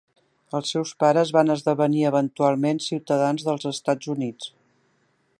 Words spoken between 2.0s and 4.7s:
eventualment ciutadans dels Estats Units.